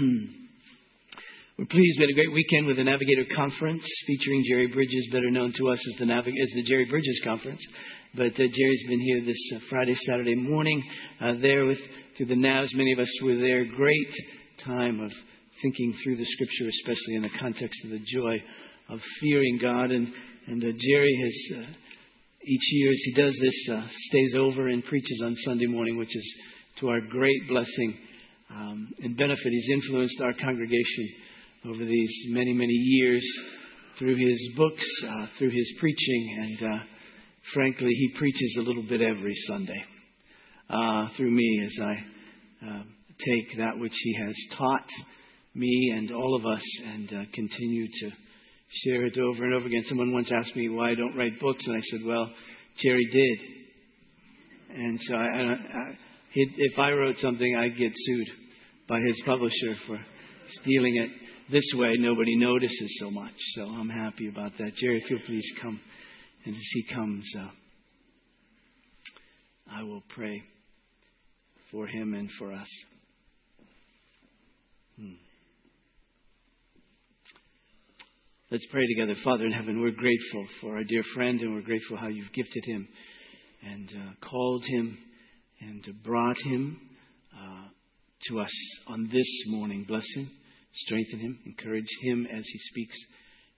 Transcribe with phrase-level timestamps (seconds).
[1.58, 1.98] We're pleased.
[1.98, 5.68] We had a great weekend with the Navigator Conference featuring Jerry Bridges, better known to
[5.68, 7.60] us as the, Navig- as the Jerry Bridges Conference.
[8.14, 10.82] But uh, Jerry's been here this uh, Friday, Saturday morning,
[11.20, 11.78] uh, there with
[12.16, 12.68] through the Navs.
[12.74, 13.64] Many of us were there.
[13.66, 14.14] Great
[14.64, 15.12] time of
[15.60, 18.36] thinking through the Scripture, especially in the context of the joy
[18.88, 19.90] of fearing God.
[19.90, 20.08] And
[20.46, 21.70] and uh, Jerry has uh,
[22.42, 26.16] each year as he does this uh, stays over and preaches on Sunday morning, which
[26.16, 26.34] is
[26.78, 27.98] to our great blessing
[28.50, 29.52] um, and benefit.
[29.52, 31.08] He's influenced our congregation
[31.66, 33.24] over these many, many years
[33.98, 36.78] through his books, uh, through his preaching, and uh,
[37.54, 39.84] frankly, he preaches a little bit every Sunday
[40.70, 42.82] uh, through me as I uh,
[43.18, 44.88] take that which he has taught
[45.54, 48.10] me and all of us and uh, continue to
[48.68, 49.82] share it over and over again.
[49.84, 52.30] Someone once asked me why I don't write books, and I said, well,
[52.76, 53.40] Jerry did.
[54.72, 55.98] And so I, I
[56.34, 58.28] if I wrote something, I'd get sued
[58.88, 59.98] by his publisher for
[60.48, 61.10] stealing it.
[61.50, 63.34] This way, nobody notices so much.
[63.54, 64.74] So I'm happy about that.
[64.76, 65.80] Jerry, if you'll please come.
[66.44, 67.48] And as he comes, uh,
[69.72, 70.42] I will pray
[71.70, 72.68] for him and for us.
[74.96, 75.14] Hmm.
[78.50, 79.14] Let's pray together.
[79.22, 82.64] Father in heaven, we're grateful for our dear friend, and we're grateful how you've gifted
[82.64, 82.88] him
[83.64, 84.98] and uh, called him
[85.60, 86.80] and brought him
[87.34, 87.68] uh,
[88.28, 88.52] to us
[88.88, 89.84] on this morning.
[89.86, 90.30] Bless him,
[90.72, 92.96] strengthen him, encourage him as he speaks.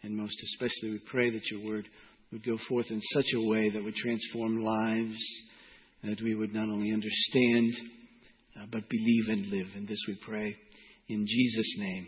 [0.02, 1.88] And most especially, we pray that your word
[2.32, 5.18] would go forth in such a way that would transform lives,
[6.02, 7.72] that we would not only understand,
[8.56, 9.68] uh, but believe and live.
[9.76, 10.56] And this we pray
[11.08, 12.06] in Jesus' name.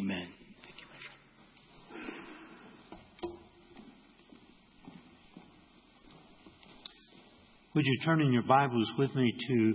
[0.00, 0.45] Amen.
[7.76, 9.74] Would you turn in your Bibles with me to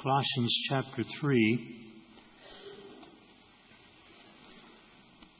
[0.00, 1.90] Colossians chapter 3?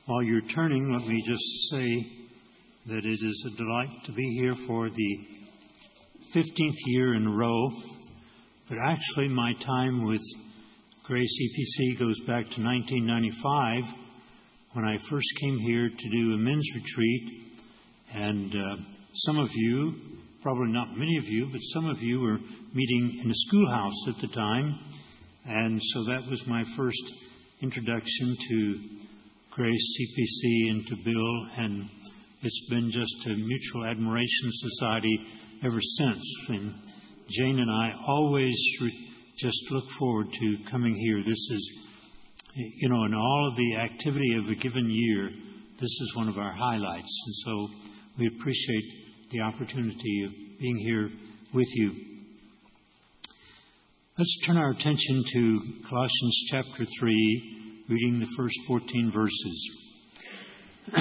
[0.06, 1.86] While you're turning, let me just say
[2.86, 5.18] that it is a delight to be here for the
[6.34, 7.70] 15th year in a row.
[8.68, 10.22] But actually, my time with
[11.04, 13.94] Grace EPC goes back to 1995
[14.72, 17.54] when I first came here to do a men's retreat.
[18.12, 18.76] And uh,
[19.12, 22.38] some of you probably not many of you, but some of you were
[22.72, 24.78] meeting in a schoolhouse at the time.
[25.44, 27.12] And so that was my first
[27.60, 28.80] introduction to
[29.50, 31.46] Grace CPC and to Bill.
[31.58, 31.88] And
[32.42, 35.20] it's been just a mutual admiration society
[35.62, 36.24] ever since.
[36.48, 36.74] And
[37.28, 38.56] Jane and I always
[39.36, 41.22] just look forward to coming here.
[41.22, 41.72] This is,
[42.54, 45.30] you know, in all of the activity of a given year,
[45.78, 47.22] this is one of our highlights.
[47.26, 47.68] And so
[48.18, 48.84] we appreciate
[49.30, 51.08] the opportunity of being here
[51.54, 51.92] with you.
[54.18, 59.70] Let's turn our attention to Colossians chapter 3, reading the first 14 verses.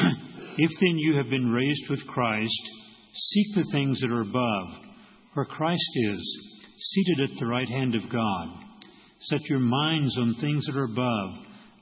[0.58, 2.70] if then you have been raised with Christ,
[3.14, 4.86] seek the things that are above,
[5.34, 6.38] where Christ is,
[6.78, 8.48] seated at the right hand of God.
[9.22, 11.32] Set your minds on things that are above,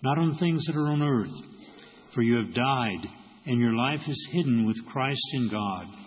[0.02, 1.36] not on things that are on earth.
[2.14, 3.06] For you have died,
[3.46, 6.07] and your life is hidden with Christ in God.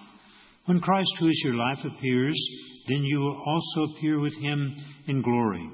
[0.71, 2.41] When Christ, who is your life, appears,
[2.87, 4.77] then you will also appear with him
[5.09, 5.69] in glory.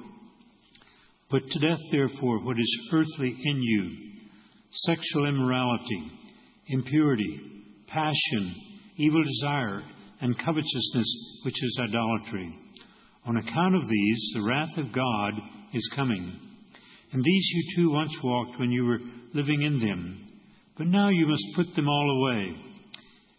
[1.29, 3.91] Put to death, therefore, what is earthly in you
[4.71, 6.13] sexual immorality,
[6.69, 7.41] impurity,
[7.87, 8.55] passion,
[8.97, 9.83] evil desire,
[10.23, 12.59] and covetousness, which is idolatry.
[13.27, 15.35] On account of these, the wrath of God
[15.75, 16.41] is coming.
[17.13, 19.01] And these you too once walked when you were
[19.35, 20.27] living in them.
[20.79, 22.66] But now you must put them all away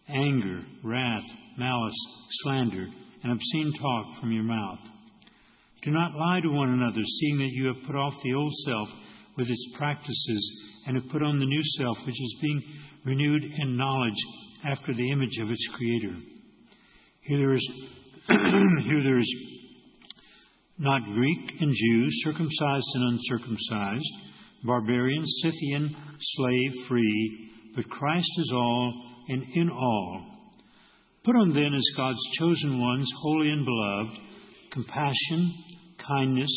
[0.08, 1.24] anger, wrath,
[1.56, 2.06] malice,
[2.42, 2.86] slander,
[3.22, 4.80] and obscene talk from your mouth.
[5.82, 8.88] Do not lie to one another, seeing that you have put off the old self
[9.36, 12.62] with its practices and have put on the new self, which is being
[13.04, 14.18] renewed in knowledge
[14.64, 16.16] after the image of its creator.
[17.20, 17.70] Here there is,
[18.28, 19.34] here there is
[20.78, 24.12] not Greek and Jew, circumcised and uncircumcised,
[24.64, 30.24] barbarian, Scythian, slave, free, but Christ is all and in all.
[31.24, 34.18] Put on then as God's chosen ones, holy and beloved,
[34.70, 35.54] compassion,
[35.98, 36.50] kindness,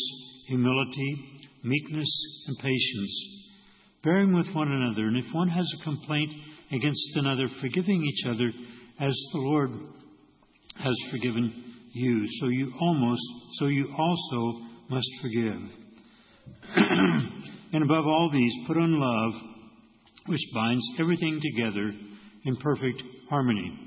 [0.48, 2.08] humility, meekness,
[2.46, 3.28] and patience,
[4.02, 6.32] bearing with one another, and if one has a complaint
[6.72, 8.50] against another, forgiving each other
[9.00, 9.70] as the Lord
[10.76, 12.24] has forgiven you.
[12.40, 13.22] So you almost,
[13.58, 15.60] so you also must forgive.
[17.74, 19.42] and above all these, put on love,
[20.26, 21.92] which binds everything together
[22.44, 23.78] in perfect harmony.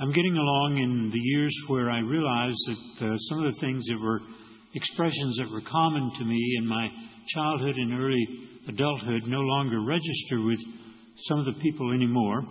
[0.00, 3.84] I'm getting along in the years where I realize that uh, some of the things
[3.86, 4.20] that were
[4.74, 6.88] expressions that were common to me in my
[7.26, 8.26] childhood and early
[8.68, 10.60] adulthood no longer register with
[11.16, 12.42] some of the people anymore.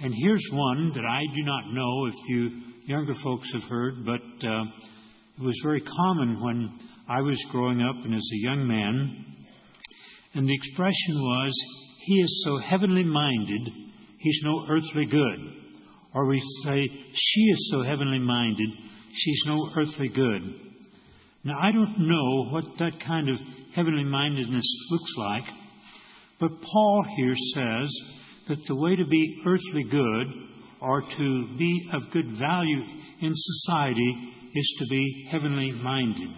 [0.00, 2.50] And here's one that I do not know if you
[2.84, 4.64] younger folks have heard, but uh,
[5.38, 6.78] it was very common when
[7.08, 9.24] I was growing up and as a young man.
[10.34, 11.52] And the expression was,
[12.08, 13.68] He is so heavenly minded,
[14.16, 15.40] He's no earthly good.
[16.14, 18.70] Or we say, She is so heavenly minded,
[19.12, 20.40] she's no earthly good.
[21.44, 23.36] Now, I don't know what that kind of
[23.74, 25.44] heavenly mindedness looks like,
[26.40, 27.94] but Paul here says
[28.48, 30.26] that the way to be earthly good
[30.80, 32.84] or to be of good value
[33.20, 36.30] in society is to be heavenly minded.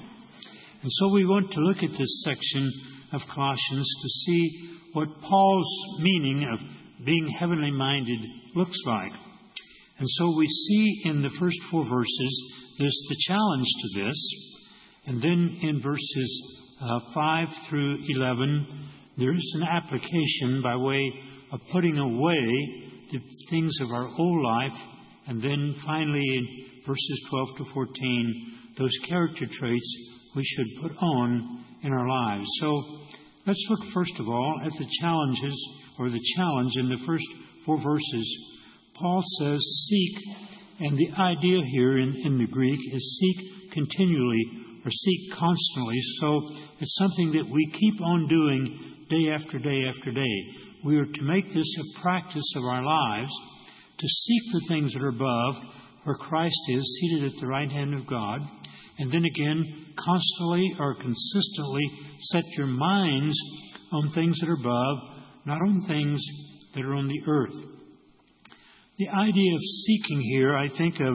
[0.82, 2.72] And so we want to look at this section
[3.12, 6.60] of Colossians to see what Paul's meaning of
[7.04, 8.20] being heavenly minded
[8.54, 9.12] looks like.
[9.98, 12.44] And so we see in the first four verses,
[12.78, 14.32] there's the challenge to this.
[15.06, 18.66] And then in verses uh, 5 through 11,
[19.18, 21.12] there is an application by way
[21.52, 23.20] of putting away the
[23.50, 24.80] things of our old life.
[25.26, 26.46] And then finally, in
[26.86, 29.96] verses 12 to 14, those character traits
[30.34, 32.48] we should put on in our lives.
[32.60, 32.99] So
[33.46, 37.26] let's look first of all at the challenges or the challenge in the first
[37.64, 38.50] four verses
[39.00, 40.18] Paul says, seek,
[40.80, 44.44] and the idea here in, in the Greek is seek continually
[44.84, 45.98] or seek constantly.
[46.20, 46.50] So
[46.80, 50.44] it's something that we keep on doing day after day after day.
[50.84, 53.32] We are to make this a practice of our lives
[53.98, 55.56] to seek the things that are above,
[56.04, 58.40] where Christ is seated at the right hand of God,
[59.00, 61.82] and then again, constantly or consistently
[62.20, 63.34] set your minds
[63.92, 64.98] on things that are above,
[65.46, 66.22] not on things
[66.74, 67.56] that are on the earth.
[68.98, 71.14] The idea of seeking here, I think of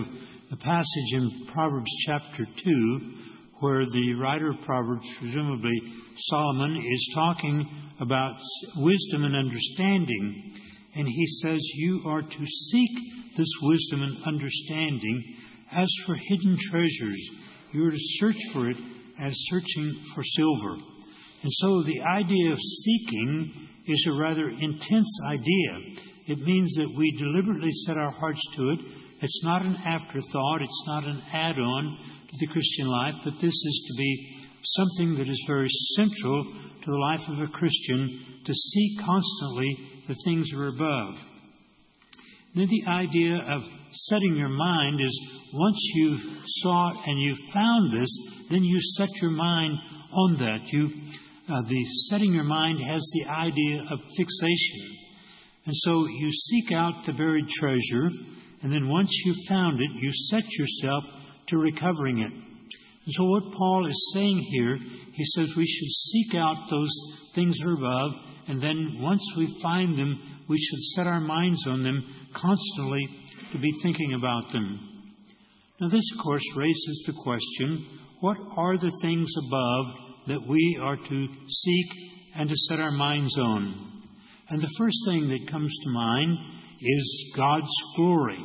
[0.49, 3.13] the passage in Proverbs chapter 2,
[3.59, 5.79] where the writer of Proverbs, presumably
[6.17, 8.41] Solomon, is talking about
[8.77, 10.55] wisdom and understanding.
[10.95, 12.89] And he says, You are to seek
[13.37, 15.35] this wisdom and understanding
[15.71, 17.29] as for hidden treasures.
[17.75, 18.77] You are to search for it
[19.19, 20.75] as searching for silver.
[21.43, 25.99] And so the idea of seeking is a rather intense idea.
[26.27, 28.79] It means that we deliberately set our hearts to it.
[29.21, 31.97] It's not an afterthought, it's not an add on
[32.29, 35.67] to the Christian life, but this is to be something that is very
[35.97, 39.77] central to the life of a Christian to seek constantly
[40.07, 41.15] the things that are above.
[42.55, 45.19] Then the idea of setting your mind is
[45.55, 48.09] once you've sought and you've found this,
[48.49, 49.77] then you set your mind
[50.11, 50.59] on that.
[50.67, 50.89] You,
[51.49, 54.97] uh, the setting your mind has the idea of fixation.
[55.65, 58.09] And so you seek out the buried treasure,
[58.61, 61.03] and then once you've found it, you set yourself
[61.47, 62.31] to recovering it.
[62.31, 64.77] And so what Paul is saying here,
[65.13, 66.91] he says we should seek out those
[67.33, 68.11] things that are above,
[68.47, 72.03] and then once we find them, we should set our minds on them
[72.33, 73.07] constantly
[73.51, 74.94] to be thinking about them.
[75.79, 77.85] Now, this, of course, raises the question
[78.21, 79.85] what are the things above
[80.27, 81.87] that we are to seek
[82.33, 84.01] and to set our minds on?
[84.49, 86.37] And the first thing that comes to mind
[86.79, 88.39] is God's glory.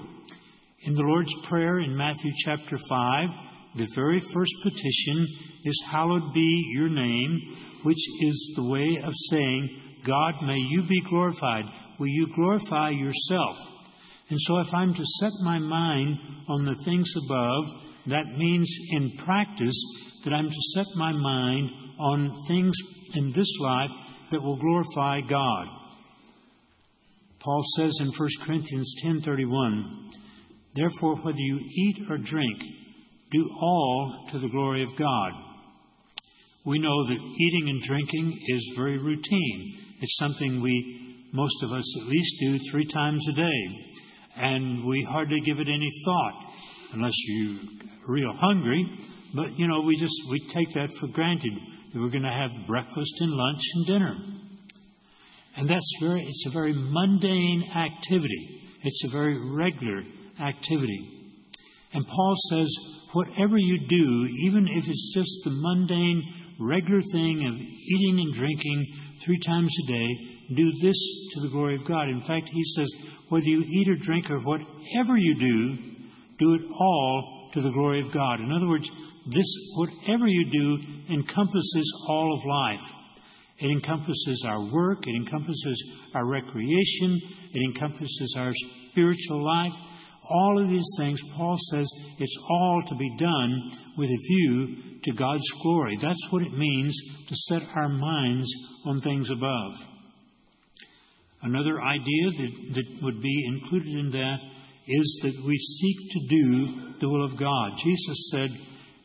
[0.80, 3.28] In the Lord's Prayer in Matthew chapter 5,
[3.76, 5.28] the very first petition
[5.64, 11.00] is, Hallowed be your name, which is the way of saying, God, may you be
[11.08, 11.64] glorified.
[11.98, 13.56] Will you glorify yourself?
[14.30, 16.16] And so, if I'm to set my mind
[16.48, 17.64] on the things above,
[18.06, 19.76] that means in practice
[20.24, 22.76] that I'm to set my mind on things
[23.14, 23.90] in this life
[24.30, 25.66] that will glorify God.
[27.40, 30.10] Paul says in 1 Corinthians 10:31,
[30.74, 32.62] "Therefore whether you eat or drink,
[33.30, 35.32] do all to the glory of God."
[36.64, 39.78] We know that eating and drinking is very routine.
[40.00, 43.90] It's something we most of us at least do 3 times a day,
[44.36, 46.52] and we hardly give it any thought
[46.92, 47.58] unless you're
[48.06, 48.86] real hungry,
[49.34, 51.52] but you know, we just we take that for granted
[51.92, 54.16] that we're going to have breakfast and lunch and dinner.
[55.56, 58.62] And that's very, it's a very mundane activity.
[58.82, 60.02] It's a very regular
[60.40, 61.36] activity.
[61.92, 62.72] And Paul says,
[63.12, 66.22] whatever you do, even if it's just the mundane,
[66.60, 68.86] regular thing of eating and drinking
[69.24, 70.08] three times a day,
[70.54, 70.96] do this
[71.32, 72.08] to the glory of God.
[72.08, 72.92] In fact, he says,
[73.30, 75.76] whether you eat or drink or whatever you do,
[76.38, 78.40] do it all to the glory of God.
[78.40, 78.90] In other words,
[79.26, 79.46] this,
[79.76, 80.78] whatever you do,
[81.12, 82.92] encompasses all of life.
[83.58, 85.84] It encompasses our work, it encompasses
[86.14, 87.20] our recreation,
[87.52, 88.52] it encompasses our
[88.90, 89.72] spiritual life.
[90.30, 93.62] All of these things, Paul says, it's all to be done
[93.96, 95.96] with a view to God's glory.
[96.00, 96.96] That's what it means
[97.28, 98.48] to set our minds
[98.86, 99.89] on things above.
[101.42, 104.38] Another idea that, that would be included in that
[104.86, 107.72] is that we seek to do the will of God.
[107.78, 108.50] Jesus said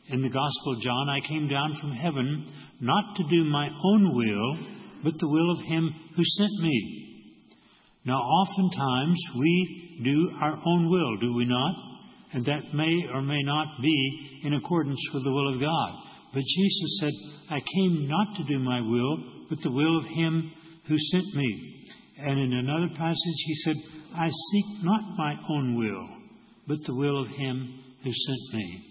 [0.08, 2.46] in the Gospel of John, I came down from heaven
[2.80, 4.58] not to do my own will,
[5.02, 7.02] but the will of Him who sent me.
[8.04, 11.74] Now, oftentimes we do our own will, do we not?
[12.32, 15.90] And that may or may not be in accordance with the will of God.
[16.32, 17.12] But Jesus said,
[17.50, 20.52] I came not to do my will, but the will of Him
[20.86, 21.75] who sent me.
[22.18, 23.76] And in another passage, He said,
[24.14, 26.08] I seek not my own will,
[26.66, 28.82] but the will of Him who sent me.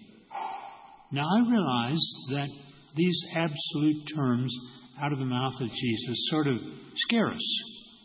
[1.12, 2.48] Now, I realize that
[2.94, 4.54] these absolute terms
[5.00, 6.56] out of the mouth of Jesus sort of
[6.94, 7.62] scare us.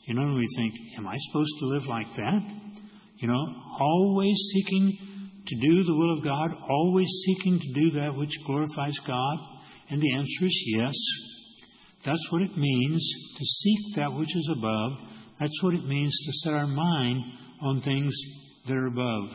[0.07, 2.39] You know, we think, am I supposed to live like that?
[3.17, 3.45] You know,
[3.79, 4.97] always seeking
[5.45, 9.37] to do the will of God, always seeking to do that which glorifies God?
[9.89, 10.93] And the answer is yes.
[12.03, 14.93] That's what it means to seek that which is above.
[15.39, 17.21] That's what it means to set our mind
[17.61, 18.15] on things
[18.65, 19.29] that are above.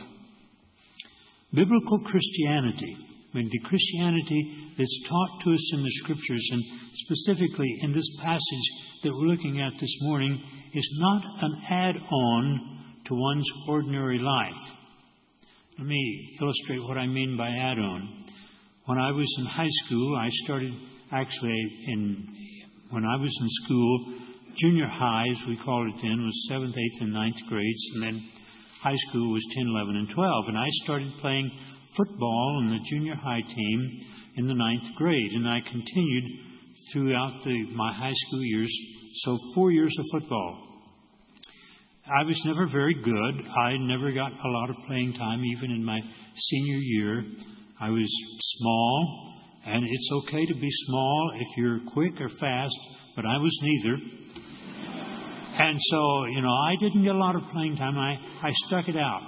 [1.53, 2.97] Biblical Christianity,
[3.33, 8.09] I mean, the Christianity that's taught to us in the Scriptures, and specifically in this
[8.21, 8.71] passage
[9.03, 10.43] that we're looking at this morning,
[10.75, 14.73] is not an add on to one's ordinary life.
[15.79, 18.25] Let me illustrate what I mean by add on.
[18.87, 20.73] When I was in high school, I started
[21.13, 22.27] actually in,
[22.91, 24.15] when I was in school,
[24.57, 28.29] junior high, as we called it then, was 7th, 8th, and ninth grades, and then
[28.81, 30.49] high school was 10, 11, and 12.
[30.49, 31.51] And I started playing
[31.97, 36.25] football on the junior high team in the ninth grade, and I continued
[36.93, 38.73] throughout the, my high school years,
[39.25, 40.63] so four years of football.
[42.07, 43.49] I was never very good.
[43.59, 46.01] I never got a lot of playing time, even in my
[46.35, 47.25] senior year.
[47.81, 48.09] I was
[48.39, 49.36] small,
[49.67, 52.77] and it's okay to be small if you're quick or fast,
[53.17, 53.97] but I was neither.
[55.59, 57.99] And so, you know, I didn't get a lot of playing time.
[57.99, 59.23] I, I stuck it out.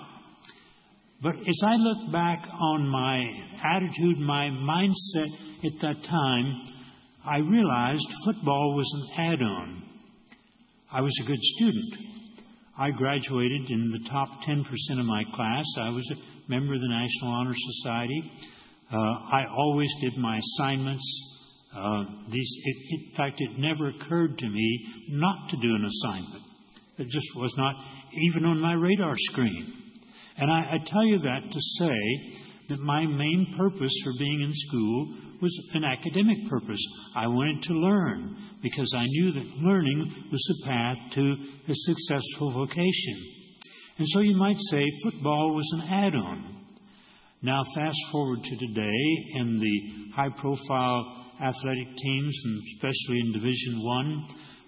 [1.20, 3.22] But as I look back on my
[3.64, 5.28] attitude, my mindset
[5.64, 6.66] at that time,
[7.26, 9.82] I realized football was an add on.
[10.92, 11.96] I was a good student.
[12.78, 14.64] I graduated in the top 10%
[15.00, 15.64] of my class.
[15.80, 18.32] I was a member of the National Honor Society.
[18.90, 21.04] Uh, I always did my assignments.
[21.76, 26.44] Uh, these, it, in fact, it never occurred to me not to do an assignment.
[26.98, 27.74] It just was not
[28.12, 29.74] even on my radar screen.
[30.38, 34.52] And I, I tell you that to say that my main purpose for being in
[34.52, 36.80] school was an academic purpose.
[37.14, 41.34] I wanted to learn because I knew that learning was the path to
[41.68, 43.34] a successful vocation.
[43.98, 46.57] And so you might say football was an add on.
[47.40, 49.80] Now, fast forward to today, and the
[50.12, 51.04] high profile
[51.40, 54.26] athletic teams, and especially in Division One,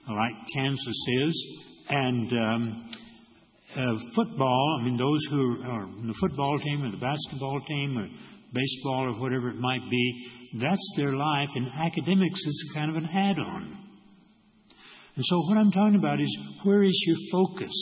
[0.08, 1.58] like Kansas is,
[1.88, 2.88] and um,
[3.74, 7.98] uh, football, I mean, those who are in the football team or the basketball team
[7.98, 8.08] or
[8.52, 13.08] baseball or whatever it might be, that's their life, and academics is kind of an
[13.12, 13.78] add on.
[15.16, 17.74] And so, what I'm talking about is where is your focus?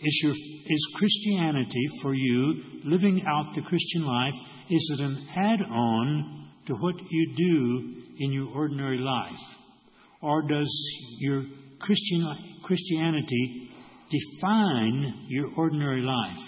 [0.00, 4.34] Is, your, is Christianity for you, living out the Christian life,
[4.70, 9.56] is it an add on to what you do in your ordinary life?
[10.22, 10.70] Or does
[11.18, 11.44] your
[11.80, 12.26] Christian,
[12.62, 13.70] Christianity
[14.10, 16.44] define your ordinary life?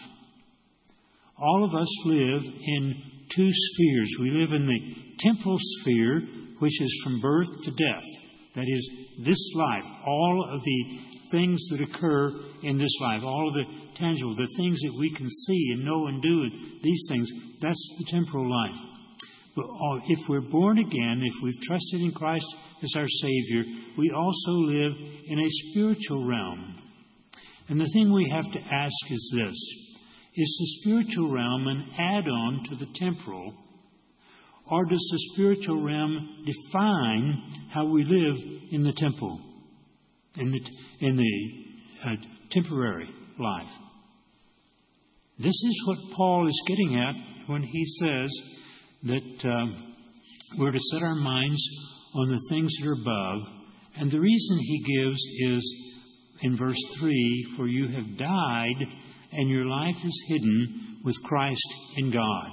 [1.37, 3.03] All of us live in
[3.35, 4.17] two spheres.
[4.21, 4.79] We live in the
[5.19, 6.23] temporal sphere,
[6.59, 8.05] which is from birth to death.
[8.55, 8.91] That is,
[9.25, 10.99] this life, all of the
[11.31, 12.31] things that occur
[12.63, 16.07] in this life, all of the tangible, the things that we can see and know
[16.07, 16.51] and do,
[16.83, 18.77] these things, that's the temporal life.
[19.57, 19.67] But
[20.09, 22.47] if we're born again, if we've trusted in Christ
[22.83, 23.65] as our Savior,
[23.97, 24.93] we also live
[25.27, 26.79] in a spiritual realm.
[27.69, 29.57] And the thing we have to ask is this
[30.37, 33.55] Is the spiritual realm an add on to the temporal?
[34.71, 38.37] Or does the spiritual realm define how we live
[38.71, 39.41] in the temple,
[40.37, 40.61] in the,
[41.01, 42.15] in the uh,
[42.51, 43.71] temporary life?
[45.39, 47.15] This is what Paul is getting at
[47.51, 48.31] when he says
[49.05, 49.95] that um,
[50.59, 51.61] we're to set our minds
[52.15, 53.49] on the things that are above.
[53.97, 55.19] And the reason he gives
[55.55, 55.75] is
[56.43, 58.87] in verse 3 For you have died,
[59.33, 62.51] and your life is hidden with Christ in God.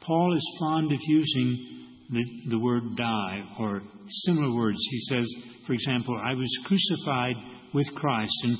[0.00, 4.78] Paul is fond of using the, the word die or similar words.
[4.90, 5.32] He says,
[5.64, 7.36] for example, I was crucified
[7.72, 8.34] with Christ.
[8.42, 8.56] And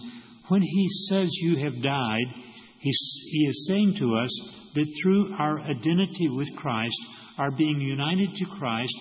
[0.48, 2.26] when he says you have died,
[2.78, 4.30] he is saying to us
[4.74, 7.00] that through our identity with Christ,
[7.38, 8.96] our being united to Christ,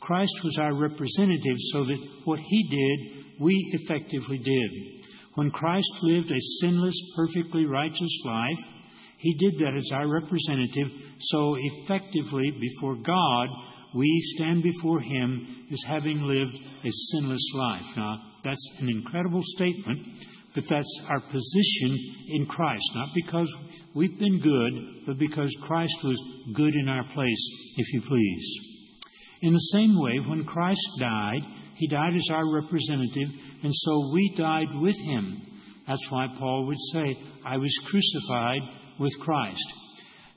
[0.00, 5.04] Christ was our representative so that what he did, we effectively did.
[5.34, 8.58] When Christ lived a sinless, perfectly righteous life,
[9.24, 10.88] he did that as our representative,
[11.18, 13.48] so effectively before God,
[13.94, 17.86] we stand before Him as having lived a sinless life.
[17.96, 20.06] Now, that's an incredible statement,
[20.54, 21.96] but that's our position
[22.34, 23.50] in Christ, not because
[23.94, 28.58] we've been good, but because Christ was good in our place, if you please.
[29.40, 33.30] In the same way, when Christ died, He died as our representative,
[33.62, 35.46] and so we died with Him.
[35.88, 37.16] That's why Paul would say,
[37.46, 38.60] I was crucified
[38.98, 39.64] with Christ.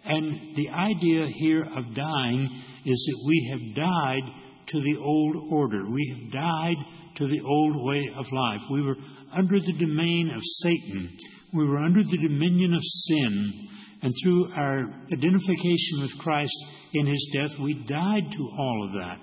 [0.05, 4.31] And the idea here of dying is that we have died
[4.67, 5.89] to the old order.
[5.89, 6.77] We have died
[7.15, 8.61] to the old way of life.
[8.71, 8.95] We were
[9.33, 11.17] under the domain of Satan.
[11.53, 13.53] We were under the dominion of sin.
[14.01, 16.55] And through our identification with Christ
[16.93, 19.19] in his death, we died to all of that.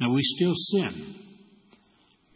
[0.00, 1.27] Now, we still sin.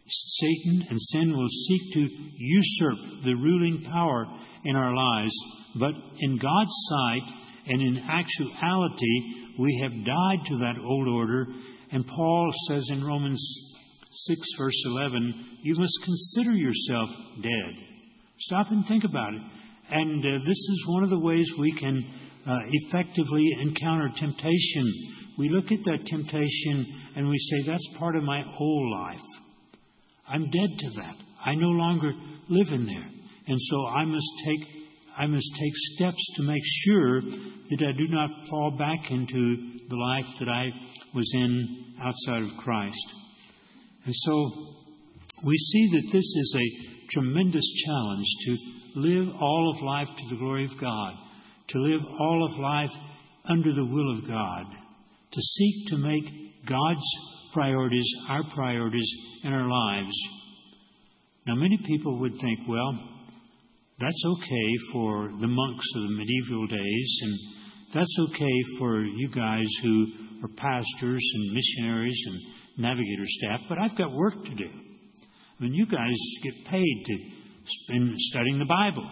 [0.07, 4.27] Satan and sin will seek to usurp the ruling power
[4.65, 5.33] in our lives,
[5.77, 7.33] but in God's sight
[7.67, 9.21] and in actuality,
[9.59, 11.47] we have died to that old order.
[11.93, 13.43] And Paul says in Romans
[14.11, 17.75] 6, verse 11, you must consider yourself dead.
[18.39, 19.43] Stop and think about it.
[19.91, 22.05] And uh, this is one of the ways we can
[22.47, 24.93] uh, effectively encounter temptation.
[25.39, 29.42] We look at that temptation and we say, that's part of my whole life.
[30.29, 31.17] I'm dead to that.
[31.45, 32.13] I no longer
[32.49, 33.11] live in there.
[33.47, 34.83] And so I must take
[35.15, 39.97] I must take steps to make sure that I do not fall back into the
[39.97, 40.71] life that I
[41.15, 43.15] was in outside of Christ.
[44.07, 44.51] And so
[45.45, 48.57] we see that this is a tremendous challenge to
[48.95, 51.15] live all of life to the glory of God,
[51.69, 52.93] to live all of life
[53.45, 54.65] under the will of God,
[55.33, 57.05] to seek to make God's
[57.53, 59.11] priorities our priorities
[59.45, 60.15] in our lives.
[61.47, 62.99] Now, many people would think, well,
[63.99, 67.39] that's okay for the monks of the medieval days, and
[67.93, 70.07] that's okay for you guys who
[70.43, 72.41] are pastors and missionaries and
[72.79, 74.69] navigator staff, but I've got work to do.
[74.69, 77.19] I mean, you guys get paid to
[77.65, 79.09] spend studying the Bible,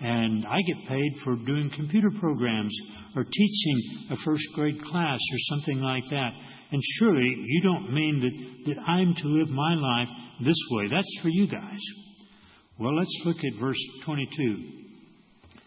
[0.00, 2.76] and I get paid for doing computer programs
[3.16, 6.32] or teaching a first grade class or something like that.
[6.72, 10.08] And surely you don't mean that, that I'm to live my life
[10.40, 10.86] this way.
[10.88, 11.80] That's for you guys.
[12.78, 14.56] Well, let's look at verse 22,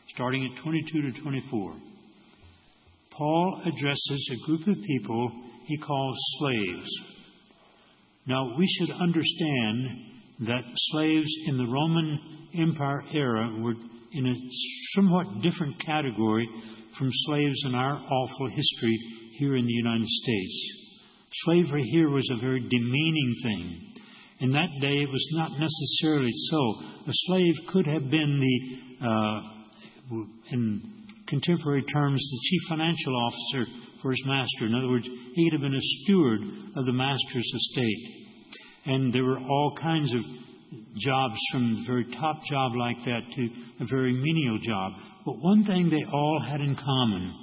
[0.08, 1.76] starting at 22 to 24.
[3.12, 5.32] Paul addresses a group of people
[5.66, 6.89] he calls slaves.
[8.26, 9.88] Now, we should understand
[10.39, 13.76] that slaves in the Roman Empire era were
[14.12, 14.36] in a
[14.94, 16.48] somewhat different category
[16.94, 18.98] from slaves in our awful history
[19.38, 20.83] here in the United States.
[21.34, 23.89] Slavery here was a very demeaning thing.
[24.39, 26.82] In that day, it was not necessarily so.
[27.08, 29.41] A slave could have been the, uh,
[30.52, 33.65] in contemporary terms, the chief financial officer
[34.02, 34.67] for his master.
[34.67, 36.41] In other words, he could have been a steward
[36.76, 38.28] of the master's estate.
[38.86, 40.22] And there were all kinds of
[40.96, 44.93] jobs from the very top job like that to a very menial job.
[45.26, 47.39] But one thing they all had in common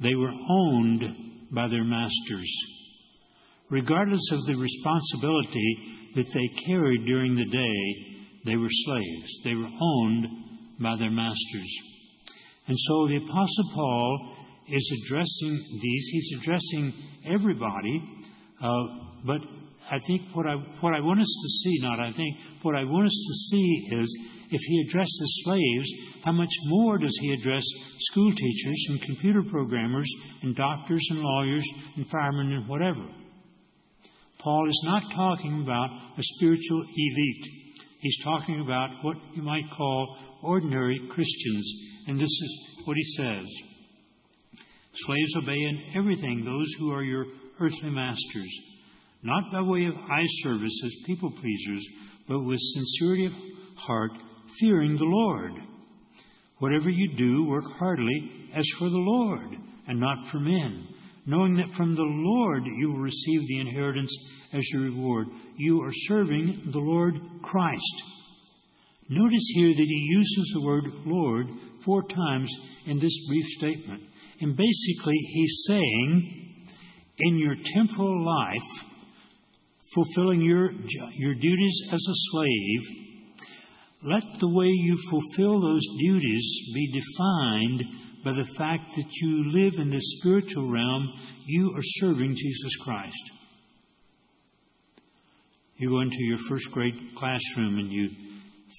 [0.00, 2.50] they were owned by their masters
[3.72, 9.40] regardless of the responsibility that they carried during the day, they were slaves.
[9.44, 10.26] They were owned
[10.78, 11.72] by their masters.
[12.68, 14.36] And so the Apostle Paul
[14.68, 16.06] is addressing these.
[16.12, 16.92] He's addressing
[17.24, 18.02] everybody.
[18.60, 18.78] Uh,
[19.24, 19.40] but
[19.90, 22.84] I think what I, what I want us to see, not I think, what I
[22.84, 24.18] want us to see is
[24.52, 25.92] if he addresses slaves,
[26.24, 27.64] how much more does he address
[27.98, 30.08] school teachers and computer programmers
[30.42, 33.04] and doctors and lawyers and firemen and whatever?
[34.38, 35.88] Paul is not talking about
[36.18, 37.46] a spiritual elite.
[38.00, 41.74] He's talking about what you might call ordinary Christians.
[42.08, 43.46] And this is what he says
[44.94, 47.24] Slaves, obey in everything those who are your
[47.60, 48.60] earthly masters,
[49.22, 51.86] not by way of eye service as people pleasers,
[52.28, 53.32] but with sincerity of
[53.76, 54.12] heart,
[54.58, 55.52] fearing the Lord.
[56.58, 59.56] Whatever you do, work heartily as for the Lord
[59.88, 60.88] and not for men
[61.26, 64.14] knowing that from the Lord you will receive the inheritance
[64.52, 65.28] as your reward.
[65.56, 68.02] You are serving the Lord Christ.
[69.08, 71.46] Notice here that he uses the word Lord
[71.84, 72.52] four times
[72.86, 74.02] in this brief statement.
[74.40, 76.66] And basically, he's saying,
[77.18, 78.84] in your temporal life,
[79.94, 80.72] fulfilling your,
[81.14, 83.01] your duties as a slave,
[84.02, 87.84] let the way you fulfill those duties be defined
[88.24, 91.08] by the fact that you live in the spiritual realm,
[91.46, 93.30] you are serving Jesus Christ.
[95.76, 98.08] You go into your first grade classroom and you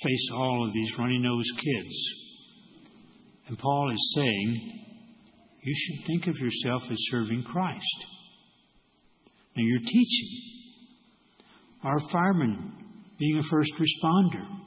[0.01, 1.95] face all of these runny nosed kids.
[3.47, 4.79] And Paul is saying,
[5.61, 8.05] you should think of yourself as serving Christ.
[9.55, 10.41] Now you're teaching.
[11.83, 12.73] Our fireman
[13.17, 14.62] being a first responder.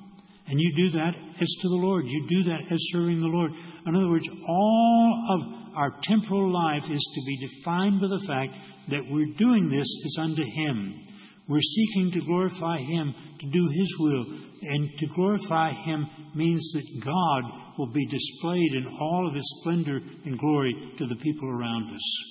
[0.49, 2.05] And you do that as to the Lord.
[2.07, 3.53] You do that as serving the Lord.
[3.87, 8.53] In other words, all of our temporal life is to be defined by the fact
[8.89, 11.03] that we're doing this as unto Him.
[11.49, 14.25] We're seeking to glorify Him, to do His will.
[14.63, 17.43] And to glorify Him means that God
[17.79, 22.23] will be displayed in all of His splendor and glory to the people around us.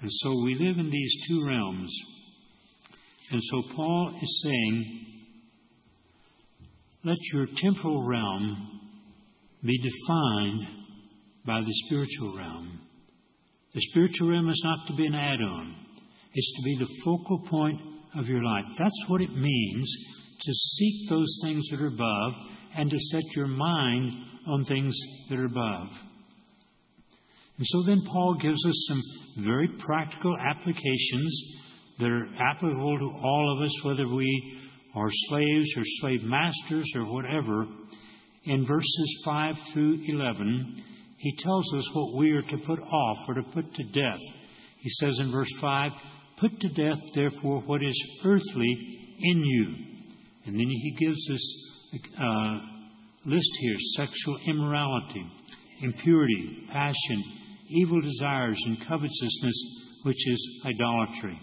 [0.00, 1.92] And so we live in these two realms.
[3.30, 5.06] And so Paul is saying,
[7.04, 8.80] let your temporal realm
[9.64, 10.66] be defined
[11.44, 12.80] by the spiritual realm.
[13.74, 15.74] The spiritual realm is not to be an add on,
[16.34, 17.80] it's to be the focal point
[18.16, 18.64] of your life.
[18.78, 19.92] That's what it means
[20.40, 22.34] to seek those things that are above
[22.76, 24.12] and to set your mind
[24.46, 24.96] on things
[25.28, 25.88] that are above.
[27.58, 29.02] And so then Paul gives us some
[29.38, 31.42] very practical applications
[31.98, 34.58] that are applicable to all of us, whether we
[34.94, 37.66] are slaves or slave masters or whatever.
[38.44, 40.82] In verses 5 through 11,
[41.18, 44.20] he tells us what we are to put off or to put to death.
[44.78, 45.92] He says in verse 5,
[46.36, 49.74] Put to death, therefore, what is earthly in you.
[50.44, 51.56] And then he gives us
[52.20, 52.58] a
[53.24, 55.26] list here sexual immorality,
[55.80, 57.24] impurity, passion,
[57.68, 59.64] evil desires, and covetousness,
[60.04, 61.40] which is idolatry.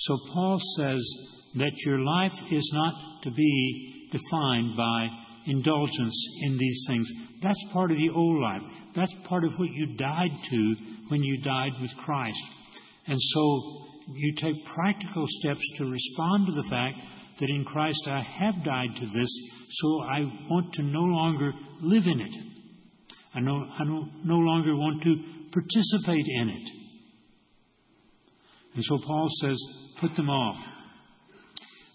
[0.00, 1.04] So Paul says
[1.56, 5.08] that your life is not to be defined by
[5.46, 7.10] indulgence in these things.
[7.42, 8.62] That's part of the old life.
[8.94, 10.76] That's part of what you died to
[11.08, 12.40] when you died with Christ.
[13.08, 16.96] And so you take practical steps to respond to the fact
[17.40, 19.30] that in Christ I have died to this,
[19.70, 22.36] so I want to no longer live in it.
[23.34, 25.16] I, no, I no, no longer want to
[25.50, 26.70] participate in it.
[28.74, 29.58] And so Paul says,
[30.00, 30.58] put them off.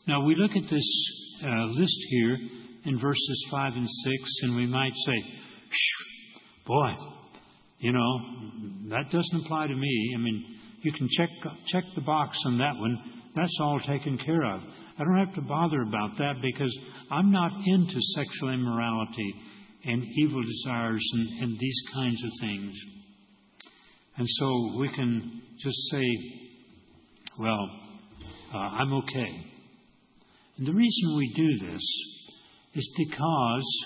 [0.08, 1.06] Now we look at this
[1.44, 2.38] uh, list here
[2.86, 5.14] in verses 5 and 6, and we might say,
[6.66, 6.92] boy,
[7.80, 8.20] you know,
[8.90, 10.14] that doesn't apply to me.
[10.16, 11.30] I mean, you can check,
[11.66, 12.98] check the box on that one.
[13.36, 14.62] That's all taken care of.
[14.98, 16.78] I don't have to bother about that because
[17.10, 19.34] I'm not into sexual immorality
[19.86, 22.76] and evil desires and, and these kinds of things.
[24.18, 26.04] And so we can just say,
[27.40, 27.68] well,
[28.58, 29.44] I'm okay.
[30.58, 31.82] And the reason we do this
[32.76, 33.86] is because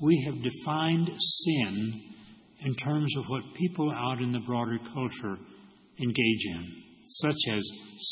[0.00, 2.02] we have defined sin
[2.60, 5.36] in terms of what people out in the broader culture
[5.98, 7.62] engage in, such as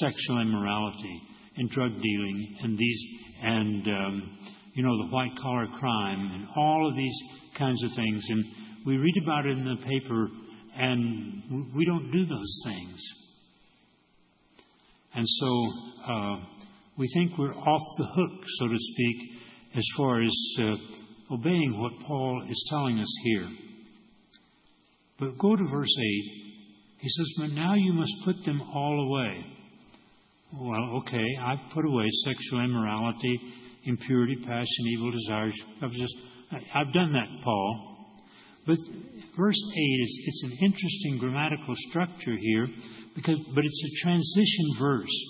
[0.01, 1.23] sexual immorality
[1.57, 3.03] and drug dealing and these
[3.43, 4.39] and um,
[4.75, 7.17] you know the white collar crime and all of these
[7.55, 8.25] kinds of things.
[8.29, 8.45] And
[8.87, 10.29] we read about it in the paper,
[10.77, 13.03] and we don't do those things.
[15.19, 15.73] And so
[16.09, 16.37] uh,
[16.97, 19.17] we think we're off the hook, so to speak,
[19.75, 23.49] as far as uh, obeying what Paul is telling us here.
[25.19, 26.03] But go to verse 8.
[26.99, 29.45] He says, But now you must put them all away.
[30.57, 33.41] Well, okay, I've put away sexual immorality,
[33.87, 35.57] impurity, passion, evil desires.
[35.83, 36.15] I've just,
[36.73, 37.89] I've done that, Paul.
[38.69, 38.79] But
[39.37, 42.69] verse 8 is it's an interesting grammatical structure here,
[43.19, 45.25] because, but it's a transition verse.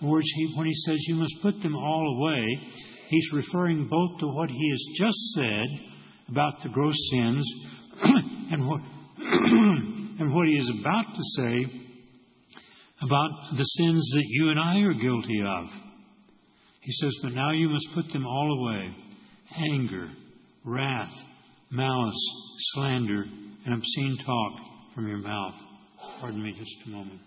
[0.00, 2.44] In words, he, when he says you must put them all away,
[3.08, 5.66] he's referring both to what he has just said
[6.28, 7.52] about the gross sins
[8.50, 8.80] and what
[9.18, 11.80] and what he is about to say
[13.02, 15.66] about the sins that you and I are guilty of.
[16.80, 18.94] He says, But now you must put them all away
[19.72, 20.10] anger,
[20.64, 21.12] wrath,
[21.70, 22.26] malice,
[22.74, 23.24] slander,
[23.64, 24.52] and obscene talk
[24.94, 25.69] from your mouth.
[26.20, 27.20] Pardon me just a moment.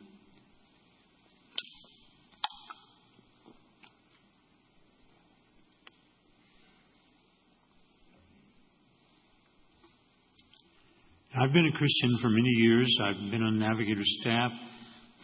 [11.35, 12.95] I've been a Christian for many years.
[13.03, 14.51] I've been on Navigator staff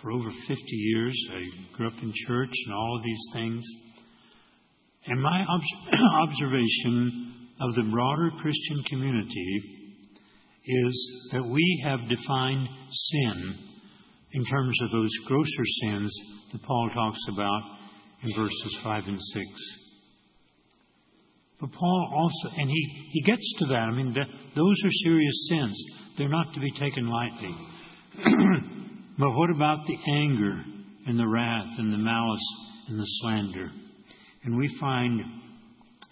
[0.01, 1.15] for over 50 years.
[1.31, 3.65] I grew up in church and all of these things.
[5.05, 5.45] And my
[6.21, 9.78] observation of the broader Christian community
[10.65, 13.55] is that we have defined sin
[14.31, 16.13] in terms of those grosser sins
[16.51, 17.61] that Paul talks about
[18.23, 19.45] in verses 5 and 6.
[21.59, 23.75] But Paul also, and he, he gets to that.
[23.75, 25.83] I mean, the, those are serious sins.
[26.17, 27.55] They're not to be taken lightly.
[29.17, 30.63] but what about the anger
[31.05, 32.53] and the wrath and the malice
[32.87, 33.71] and the slander?
[34.43, 35.21] And we find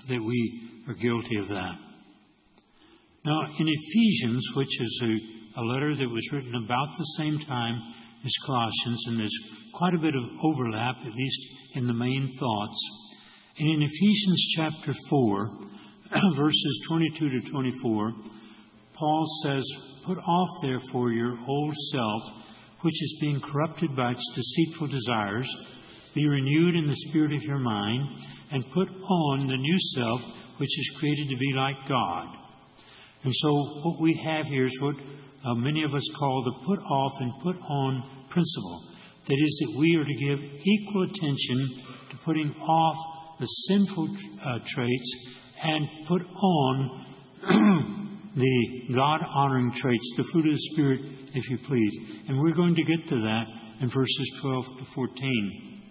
[0.09, 1.75] that we are guilty of that.
[3.27, 7.77] Now, in Ephesians, which is a, a letter that was written about the same time
[8.23, 9.37] as Colossians, and there's
[9.73, 12.79] quite a bit of overlap, at least in the main thoughts.
[13.59, 15.51] And in Ephesians chapter 4,
[16.37, 18.13] verses 22 to 24,
[18.93, 19.65] Paul says,
[20.05, 22.23] Put off, therefore, your old self,
[22.79, 25.53] which is being corrupted by its deceitful desires,
[26.15, 30.21] be renewed in the spirit of your mind, and put on the new self,
[30.59, 32.46] which is created to be like God.
[33.27, 33.49] And so,
[33.83, 34.95] what we have here is what
[35.43, 38.85] uh, many of us call the put off and put on principle.
[39.25, 42.95] That is, that we are to give equal attention to putting off
[43.37, 45.11] the sinful uh, traits
[45.61, 47.05] and put on
[48.37, 51.01] the God honoring traits, the fruit of the Spirit,
[51.33, 51.97] if you please.
[52.29, 53.43] And we're going to get to that
[53.81, 55.81] in verses 12 to 14.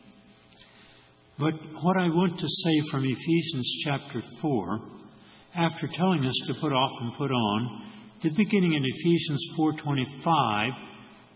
[1.39, 4.96] But what I want to say from Ephesians chapter 4,
[5.57, 10.73] after telling us to put off and put on, the beginning in Ephesians 4:25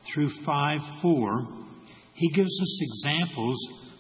[0.03, 1.67] through 5:4,
[2.15, 3.57] he gives us examples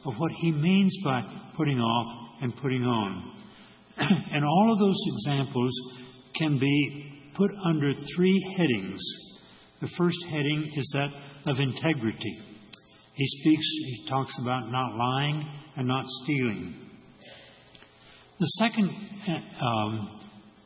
[0.06, 1.22] of what he means by
[1.54, 3.32] putting off and putting on.
[3.96, 5.72] and all of those examples
[6.34, 9.00] can be put under three headings.
[9.80, 11.10] The first heading is that
[11.46, 12.40] of integrity.
[13.14, 16.89] He speaks, he talks about not lying and not stealing.
[18.40, 18.88] The second
[19.60, 20.18] um,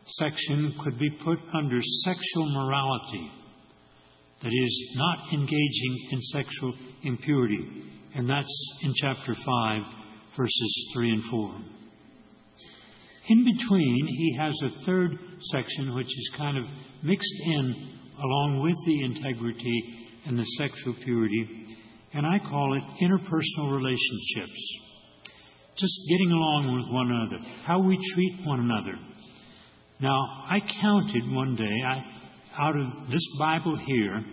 [0.04, 3.28] section could be put under sexual morality,
[4.42, 7.82] that is, not engaging in sexual impurity,
[8.14, 9.82] and that's in chapter 5,
[10.36, 11.54] verses 3 and 4.
[13.30, 16.66] In between, he has a third section which is kind of
[17.02, 21.66] mixed in along with the integrity and the sexual purity,
[22.12, 24.83] and I call it interpersonal relationships.
[25.76, 28.94] Just getting along with one another, how we treat one another.
[30.00, 32.04] Now, I counted one day, I,
[32.58, 34.24] out of this Bible here,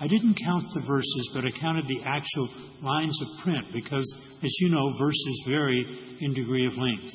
[0.00, 2.48] I didn't count the verses, but I counted the actual
[2.82, 4.04] lines of print because,
[4.42, 7.12] as you know, verses vary in degree of length.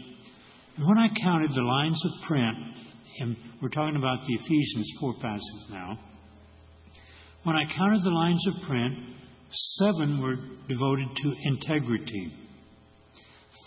[0.78, 2.58] And when I counted the lines of print,
[3.20, 5.98] and we're talking about the Ephesians 4 passage now,
[7.44, 8.94] when I counted the lines of print,
[9.50, 10.36] seven were
[10.68, 12.34] devoted to integrity,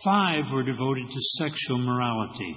[0.05, 2.57] five were devoted to sexual morality,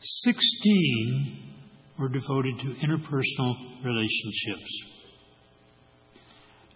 [0.00, 1.54] sixteen
[1.98, 4.78] were devoted to interpersonal relationships.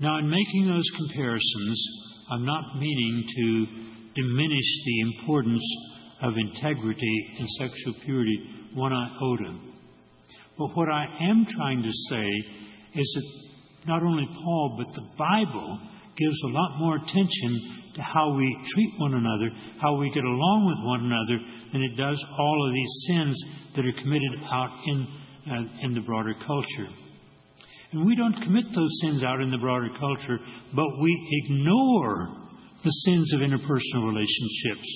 [0.01, 1.87] Now, in making those comparisons,
[2.31, 3.67] I'm not meaning to
[4.15, 5.65] diminish the importance
[6.23, 8.39] of integrity and sexual purity
[8.73, 9.59] one iota.
[10.57, 12.29] But what I am trying to say
[12.95, 15.81] is that not only Paul, but the Bible
[16.17, 20.67] gives a lot more attention to how we treat one another, how we get along
[20.67, 21.39] with one another,
[21.73, 23.43] than it does all of these sins
[23.75, 25.07] that are committed out in,
[25.51, 26.89] uh, in the broader culture.
[27.93, 30.39] And we don't commit those sins out in the broader culture,
[30.75, 32.29] but we ignore
[32.85, 34.89] the sins of interpersonal relationships.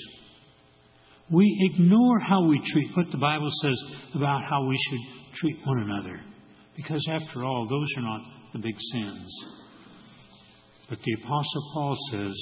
[1.31, 3.83] We ignore how we treat what the Bible says
[4.15, 6.21] about how we should treat one another.
[6.77, 9.33] Because after all, those are not the big sins.
[10.89, 12.37] But the Apostle Paul says,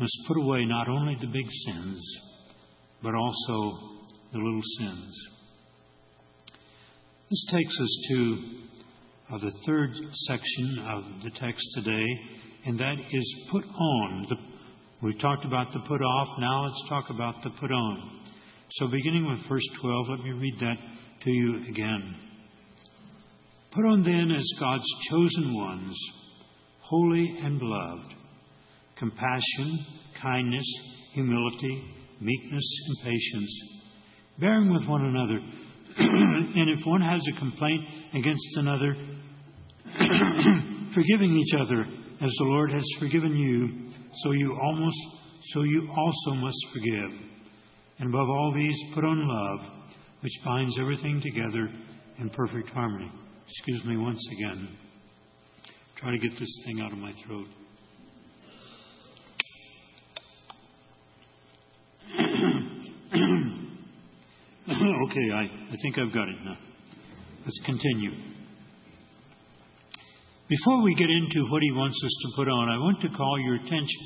[0.00, 2.00] must put away not only the big sins,
[3.02, 3.98] but also
[4.32, 5.28] the little sins.
[7.28, 8.36] This takes us to
[9.30, 12.06] uh, the third section of the text today,
[12.64, 14.26] and that is put on.
[14.28, 14.36] The,
[15.02, 18.22] we've talked about the put off, now let's talk about the put on.
[18.70, 20.76] So, beginning with verse 12, let me read that
[21.24, 22.16] to you again.
[23.70, 25.96] Put on then as God's chosen ones,
[26.80, 28.14] holy and beloved,
[29.00, 29.86] compassion,
[30.22, 30.66] kindness,
[31.14, 31.82] humility,
[32.20, 33.62] meekness, and patience,
[34.38, 35.40] bearing with one another.
[35.98, 37.82] and if one has a complaint
[38.14, 38.94] against another,
[40.94, 41.84] forgiving each other
[42.20, 43.90] as the Lord has forgiven you,
[44.22, 44.98] so you almost
[45.52, 47.18] so you also must forgive.
[47.98, 49.72] And above all these, put on love,
[50.20, 51.70] which binds everything together
[52.18, 53.10] in perfect harmony.
[53.48, 54.68] Excuse me once again.
[55.96, 57.48] Try to get this thing out of my throat.
[65.10, 66.56] okay, I, think I've got it now.
[67.44, 68.12] Let's continue.
[70.48, 73.40] Before we get into what he wants us to put on, I want to call
[73.40, 74.00] your attention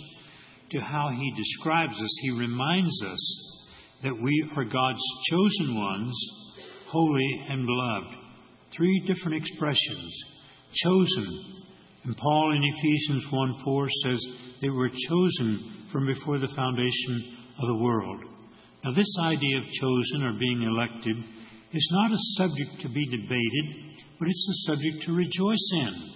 [0.71, 3.55] to how he describes us, he reminds us
[4.05, 6.15] that we are God's chosen ones,
[6.89, 8.17] holy and beloved.
[8.75, 10.25] Three different expressions
[10.73, 11.55] chosen.
[12.05, 14.27] And Paul in Ephesians 1 4 says
[14.63, 18.34] they were chosen from before the foundation of the world.
[18.85, 21.17] Now, this idea of chosen or being elected
[21.73, 26.11] is not a subject to be debated, but it's a subject to rejoice in.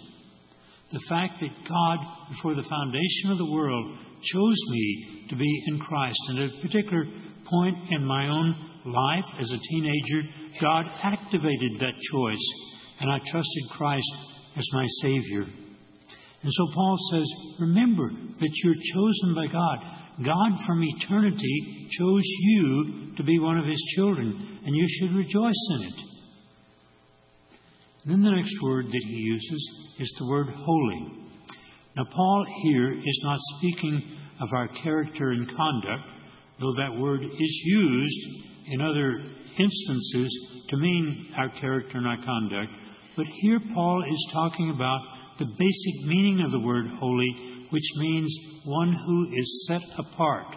[0.91, 5.79] The fact that God, before the foundation of the world, chose me to be in
[5.79, 6.19] Christ.
[6.29, 7.05] And at a particular
[7.45, 8.55] point in my own
[8.85, 10.23] life as a teenager,
[10.61, 12.45] God activated that choice,
[13.01, 14.15] and I trusted Christ
[14.57, 15.43] as my Savior.
[16.43, 17.27] And so Paul says,
[17.59, 18.09] Remember
[18.41, 19.98] that you're chosen by God.
[20.23, 25.69] God from eternity chose you to be one of His children, and you should rejoice
[25.75, 25.95] in it.
[28.05, 31.29] And then the next word that he uses is the word holy.
[31.97, 36.09] Now, Paul here is not speaking of our character and conduct,
[36.59, 38.29] though that word is used
[38.67, 39.21] in other
[39.59, 42.73] instances to mean our character and our conduct.
[43.17, 45.01] But here Paul is talking about
[45.39, 50.57] the basic meaning of the word holy, which means one who is set apart.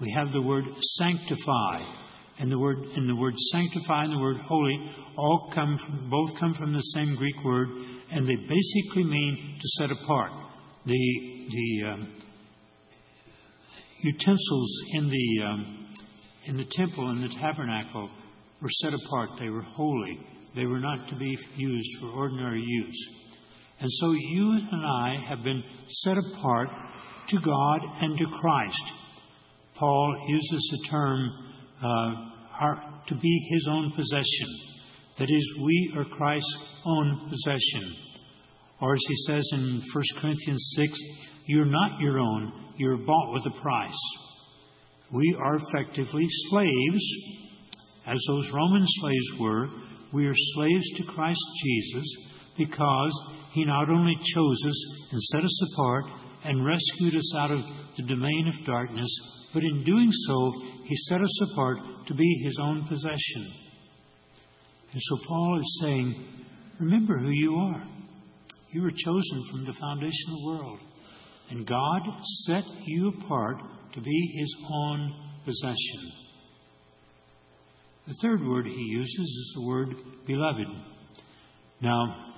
[0.00, 0.64] We have the word
[0.98, 1.82] sanctify,
[2.38, 6.52] and the word the word sanctify and the word holy all come from, both come
[6.52, 7.68] from the same Greek word,
[8.10, 10.32] and they basically mean to set apart.
[10.84, 12.12] The the um,
[14.00, 15.86] utensils in the um,
[16.46, 18.10] in the temple and the tabernacle
[18.60, 19.30] were set apart.
[19.38, 20.20] They were holy.
[20.54, 23.08] They were not to be used for ordinary use.
[23.80, 26.68] And so you and I have been set apart
[27.28, 28.92] to God and to Christ.
[29.74, 31.30] Paul uses the term
[31.82, 32.14] uh,
[32.60, 34.48] our, to be his own possession.
[35.18, 37.96] That is, we are Christ's own possession.
[38.80, 40.98] Or as he says in 1 Corinthians 6,
[41.46, 43.98] you're not your own, you're bought with a price.
[45.12, 47.14] We are effectively slaves,
[48.06, 49.68] as those Roman slaves were.
[50.12, 52.04] We are slaves to Christ Jesus
[52.56, 53.22] because
[53.54, 56.04] he not only chose us and set us apart
[56.44, 57.60] and rescued us out of
[57.96, 59.08] the domain of darkness,
[59.52, 60.52] but in doing so,
[60.84, 63.52] he set us apart to be his own possession.
[64.92, 66.24] And so Paul is saying,
[66.80, 67.86] remember who you are.
[68.72, 70.80] You were chosen from the foundation of the world.
[71.50, 72.00] And God
[72.46, 73.58] set you apart
[73.92, 75.14] to be his own
[75.44, 76.12] possession.
[78.08, 79.94] The third word he uses is the word
[80.26, 80.66] beloved.
[81.80, 82.33] Now,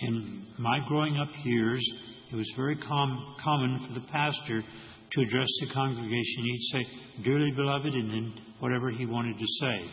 [0.00, 1.84] in my growing up years,
[2.32, 6.44] it was very com- common for the pastor to address the congregation.
[6.44, 6.86] He'd say,
[7.22, 9.90] Dearly beloved, and then whatever he wanted to say.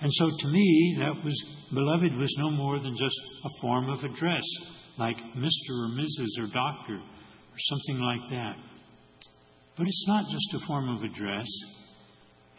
[0.00, 4.02] And so to me, that was, beloved was no more than just a form of
[4.04, 4.44] address,
[4.98, 5.70] like Mr.
[5.70, 6.38] or Mrs.
[6.38, 8.56] or Doctor or something like that.
[9.76, 11.48] But it's not just a form of address,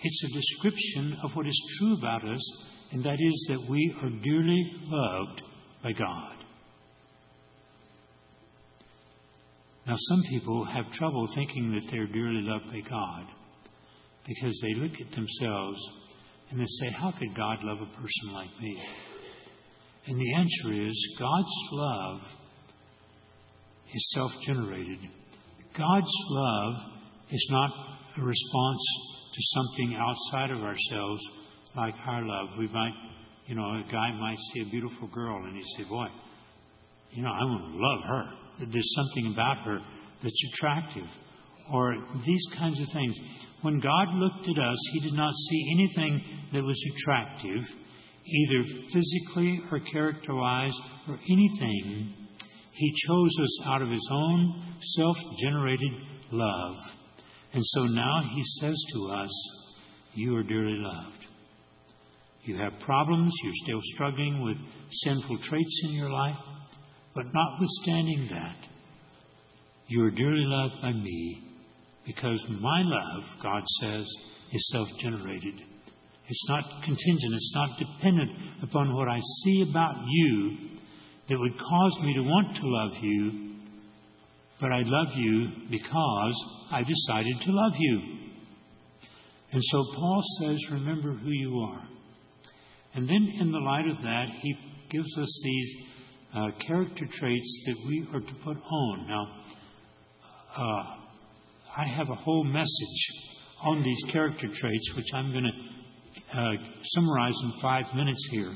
[0.03, 2.41] it's a description of what is true about us,
[2.91, 5.43] and that is that we are dearly loved
[5.83, 6.40] by God.
[9.91, 13.25] Now, some people have trouble thinking that they're dearly loved by God
[14.25, 15.85] because they look at themselves
[16.49, 18.81] and they say, How could God love a person like me?
[20.05, 22.21] And the answer is God's love
[23.93, 24.99] is self generated.
[25.73, 26.75] God's love
[27.29, 27.71] is not
[28.17, 28.85] a response
[29.33, 31.21] to something outside of ourselves
[31.75, 32.47] like our love.
[32.57, 32.93] We might,
[33.45, 36.07] you know, a guy might see a beautiful girl and he'd say, Boy,
[37.11, 39.79] you know, I want to love her there's something about her
[40.23, 41.07] that's attractive,
[41.73, 41.95] or
[42.25, 43.17] these kinds of things.
[43.61, 47.75] When God looked at us, He did not see anything that was attractive,
[48.25, 52.13] either physically or character wise or anything.
[52.73, 55.91] He chose us out of His own self generated
[56.31, 56.77] love.
[57.53, 59.31] And so now He says to us,
[60.13, 61.27] You are dearly loved.
[62.43, 64.57] You have problems, you're still struggling with
[65.03, 66.39] sinful traits in your life.
[67.13, 68.55] But notwithstanding that,
[69.87, 71.43] you are dearly loved by me
[72.05, 74.07] because my love, God says,
[74.53, 75.61] is self generated.
[76.27, 78.31] It's not contingent, it's not dependent
[78.63, 80.57] upon what I see about you
[81.27, 83.55] that would cause me to want to love you,
[84.59, 88.01] but I love you because I decided to love you.
[89.51, 91.87] And so Paul says, Remember who you are.
[92.93, 94.55] And then, in the light of that, he
[94.89, 95.75] gives us these
[96.59, 99.07] character traits that we are to put on.
[99.07, 99.27] Now,
[100.55, 100.83] uh,
[101.77, 103.11] I have a whole message
[103.63, 108.55] on these character traits, which I'm going to uh, summarize in five minutes here.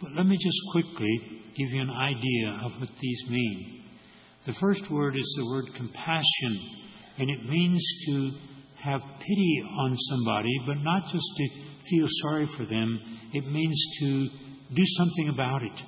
[0.00, 3.84] But let me just quickly give you an idea of what these mean.
[4.46, 6.60] The first word is the word compassion,
[7.18, 8.32] and it means to
[8.80, 11.48] have pity on somebody, but not just to
[11.88, 12.98] feel sorry for them.
[13.32, 14.28] It means to
[14.74, 15.82] do something about it.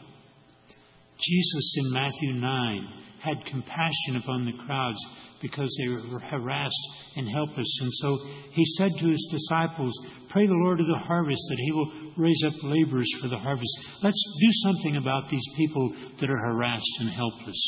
[1.19, 2.89] Jesus in Matthew 9
[3.21, 4.99] had compassion upon the crowds
[5.41, 7.79] because they were harassed and helpless.
[7.81, 8.19] And so
[8.53, 9.93] he said to his disciples,
[10.29, 13.79] Pray the Lord of the harvest that he will raise up laborers for the harvest.
[14.03, 17.61] Let's do something about these people that are harassed and helpless.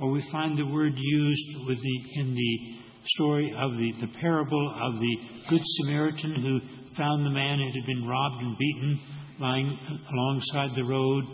[0.00, 5.00] Or we find the word used the, in the story of the, the parable of
[5.00, 5.16] the
[5.48, 6.60] Good Samaritan who
[6.94, 9.00] found the man who had been robbed and beaten
[9.40, 9.78] lying
[10.12, 11.24] alongside the road.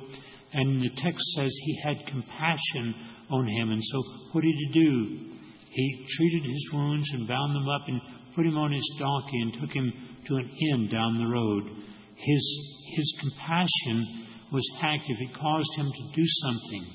[0.55, 2.95] And the text says he had compassion
[3.31, 3.71] on him.
[3.71, 4.03] And so,
[4.33, 5.31] what did he do?
[5.71, 8.01] He treated his wounds and bound them up and
[8.35, 9.93] put him on his donkey and took him
[10.27, 11.65] to an inn down the road.
[12.17, 16.87] His, his compassion was active, it caused him to do something.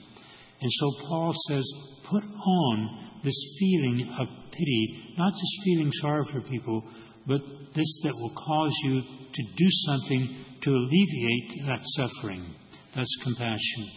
[0.61, 1.65] And so, Paul says,
[2.03, 6.83] put on this feeling of pity, not just feeling sorry for people,
[7.27, 7.41] but
[7.73, 12.53] this that will cause you to do something to alleviate that suffering.
[12.93, 13.89] That's compassion.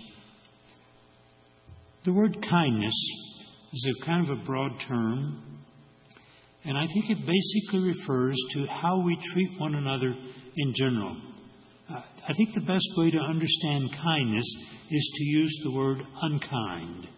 [2.05, 2.95] The word kindness
[3.73, 5.61] is a kind of a broad term,
[6.65, 10.15] and I think it basically refers to how we treat one another
[10.57, 11.17] in general.
[11.89, 14.47] Uh, I think the best way to understand kindness
[14.91, 17.09] is to use the word unkind.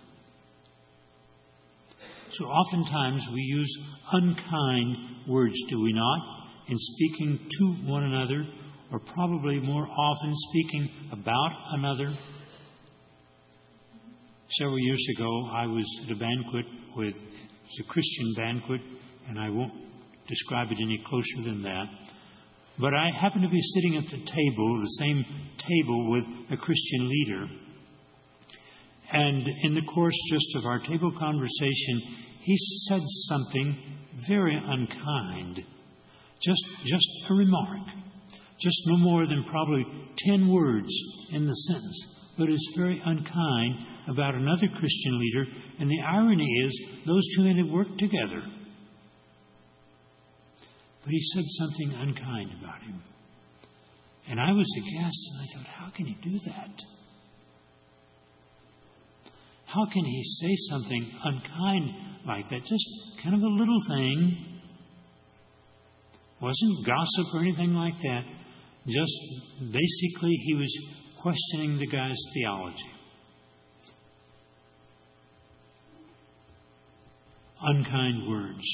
[2.31, 3.79] So oftentimes we use
[4.13, 4.97] unkind
[5.29, 8.47] words, do we not, in speaking to one another,
[8.95, 12.17] or probably more often speaking about another.
[14.51, 16.65] Several years ago, I was at a banquet
[16.95, 18.81] with, it's a Christian banquet,
[19.29, 19.73] and I won't
[20.29, 21.87] describe it any closer than that.
[22.79, 25.25] But I happened to be sitting at the table, the same
[25.59, 27.47] table with a Christian leader.
[29.13, 32.01] And in the course just of our table conversation,
[32.43, 32.55] he
[32.87, 33.77] said something
[34.29, 35.65] very unkind.
[36.41, 38.04] Just, just a remark.
[38.59, 39.85] Just no more than probably
[40.19, 40.93] 10 words
[41.33, 42.07] in the sentence.
[42.39, 43.75] But it's very unkind
[44.09, 45.47] about another Christian leader.
[45.79, 48.43] And the irony is, those two men had worked together.
[51.03, 53.03] But he said something unkind about him.
[54.27, 56.83] And I was aghast, and I thought, how can he do that?
[59.67, 61.91] How can he say something unkind
[62.27, 62.65] like that?
[62.65, 62.89] Just
[63.23, 64.61] kind of a little thing.
[66.41, 68.23] Wasn't gossip or anything like that.
[68.87, 69.13] Just
[69.61, 70.73] basically, he was
[71.21, 72.91] questioning the guy's theology.
[77.63, 78.65] Unkind words.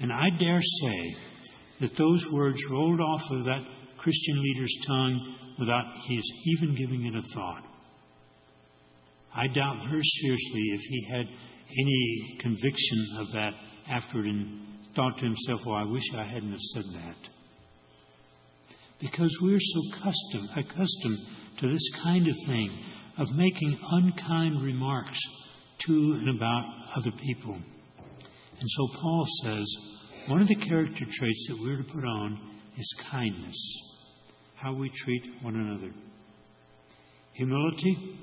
[0.00, 1.16] And I dare say
[1.80, 3.62] that those words rolled off of that
[3.96, 7.64] Christian leader's tongue without his even giving it a thought.
[9.34, 11.26] I doubt very seriously if he had
[11.78, 13.54] any conviction of that
[13.88, 14.60] afterward and
[14.94, 17.35] thought to himself, well, I wish I hadn't have said that.
[18.98, 21.18] Because we're so custom, accustomed
[21.58, 22.84] to this kind of thing,
[23.18, 25.18] of making unkind remarks
[25.86, 26.64] to and about
[26.96, 27.54] other people.
[27.54, 29.66] And so Paul says
[30.28, 32.38] one of the character traits that we're to put on
[32.76, 33.56] is kindness,
[34.54, 35.92] how we treat one another.
[37.32, 38.18] Humility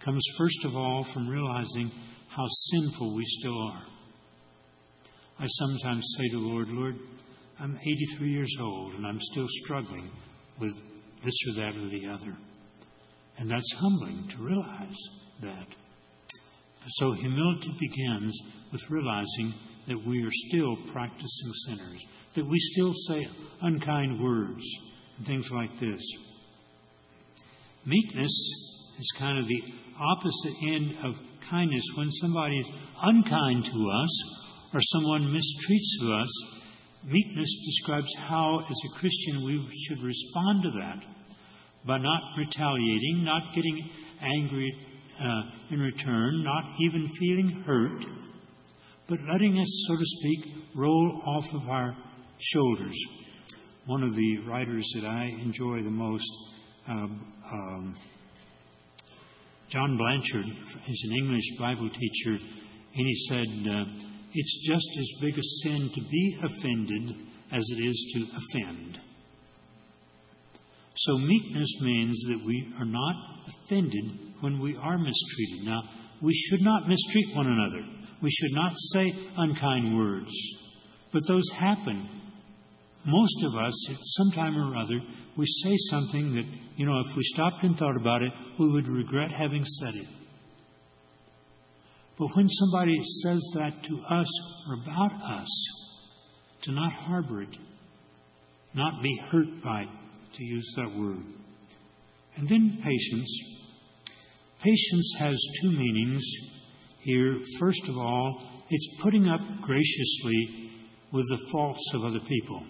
[0.00, 1.90] comes first of all from realizing
[2.28, 3.82] how sinful we still are.
[5.38, 6.96] I sometimes say to the Lord, Lord,
[7.58, 10.10] I'm 83 years old and I'm still struggling
[10.58, 10.74] with
[11.22, 12.36] this or that or the other.
[13.38, 14.96] And that's humbling to realize
[15.42, 15.66] that.
[16.86, 18.38] So humility begins
[18.72, 19.54] with realizing
[19.88, 23.26] that we are still practicing sinners, that we still say
[23.62, 24.64] unkind words
[25.18, 26.02] and things like this.
[27.86, 28.32] Meekness
[28.98, 29.62] is kind of the
[29.98, 31.14] opposite end of
[31.48, 31.84] kindness.
[31.96, 32.66] When somebody is
[33.02, 34.24] unkind to us
[34.72, 36.44] or someone mistreats us,
[37.04, 41.04] meekness describes how, as a Christian, we should respond to that
[41.86, 43.90] by not retaliating, not getting
[44.22, 44.72] angry
[45.22, 48.06] uh, in return, not even feeling hurt,
[49.06, 51.96] but letting us, so to speak, roll off of our
[52.38, 52.96] shoulders.
[53.86, 56.30] One of the writers that I enjoy the most,
[56.88, 57.96] um, um,
[59.68, 60.46] John Blanchard
[60.88, 65.90] is an English Bible teacher, and he said, uh, It's just as big a sin
[65.94, 67.16] to be offended
[67.52, 69.00] as it is to offend.
[70.96, 73.16] So, meekness means that we are not
[73.48, 75.64] offended when we are mistreated.
[75.64, 75.82] Now,
[76.22, 77.84] we should not mistreat one another.
[78.22, 80.32] We should not say unkind words.
[81.12, 82.08] But those happen.
[83.04, 85.00] Most of us, at some time or other,
[85.36, 86.44] we say something that,
[86.76, 90.06] you know, if we stopped and thought about it, we would regret having said it.
[92.18, 94.30] But when somebody says that to us
[94.68, 95.48] or about us,
[96.62, 97.56] to not harbor it,
[98.72, 99.88] not be hurt by it,
[100.34, 101.22] to use that word.
[102.36, 103.42] And then patience.
[104.60, 106.24] Patience has two meanings
[107.00, 107.38] here.
[107.58, 110.70] First of all, it's putting up graciously
[111.12, 112.64] with the faults of other people.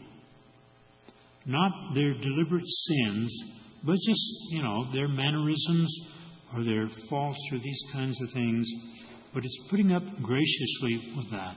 [1.47, 3.33] Not their deliberate sins,
[3.85, 5.95] but just, you know, their mannerisms
[6.55, 8.67] or their faults or these kinds of things.
[9.35, 11.57] But it's putting up graciously with that.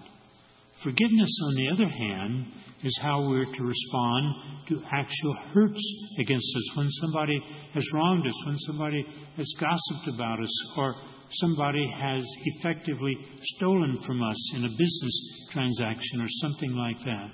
[0.84, 2.48] Forgiveness, on the other hand,
[2.84, 4.36] is how we're to respond
[4.70, 5.82] to actual hurts
[6.20, 7.40] against us when somebody
[7.74, 9.06] has wronged us, when somebody
[9.36, 10.96] has gossiped about us, or
[11.30, 17.30] somebody has effectively stolen from us in a business transaction or something like that.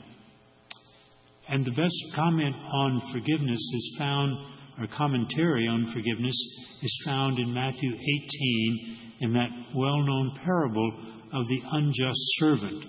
[1.49, 4.37] And the best comment on forgiveness is found,
[4.79, 6.35] or commentary on forgiveness
[6.81, 10.91] is found in Matthew 18 in that well known parable
[11.33, 12.85] of the unjust servant,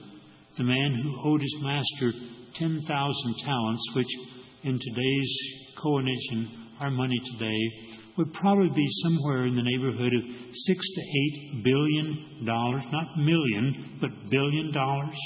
[0.57, 2.13] the man who owed his master
[2.55, 4.09] 10,000 talents, which
[4.63, 5.39] in today's
[5.77, 11.65] coination, our money today, would probably be somewhere in the neighborhood of six to eight
[11.65, 15.19] billion dollars, not million, but billion dollars.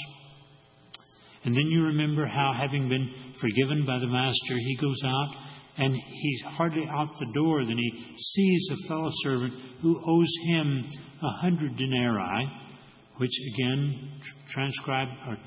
[1.45, 5.29] And then you remember how, having been forgiven by the master, he goes out
[5.77, 10.87] and he's hardly out the door than he sees a fellow servant who owes him
[11.21, 12.51] a hundred denarii,
[13.17, 15.37] which again, transcribe or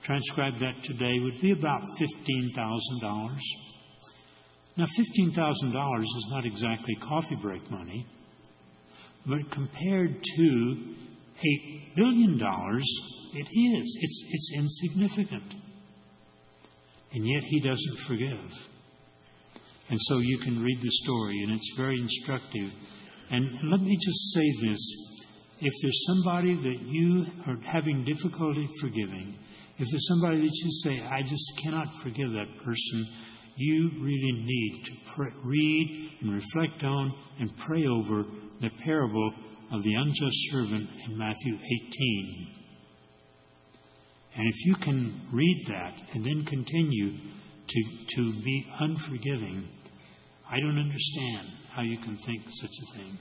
[0.00, 3.42] transcribe that today would be about fifteen thousand dollars.
[4.76, 8.06] Now, $15,000 is not exactly coffee break money,
[9.26, 10.76] but compared to
[11.44, 12.40] $8 billion,
[13.34, 13.98] it is.
[14.00, 15.56] It's, it's insignificant.
[17.12, 18.40] And yet he doesn't forgive.
[19.92, 22.70] And so you can read the story, and it's very instructive.
[23.30, 24.80] And let me just say this
[25.60, 29.36] if there's somebody that you are having difficulty forgiving,
[29.76, 33.06] if there's somebody that you say, I just cannot forgive that person,
[33.56, 38.24] you really need to pray, read and reflect on and pray over
[38.62, 39.34] the parable
[39.72, 42.48] of the unjust servant in Matthew 18.
[44.36, 47.18] And if you can read that and then continue
[47.68, 47.82] to,
[48.16, 49.68] to be unforgiving,
[50.52, 53.18] I don't understand how you can think such a thing.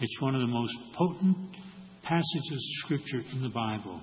[0.00, 1.56] It's one of the most potent
[2.02, 4.00] passages of Scripture in the Bible,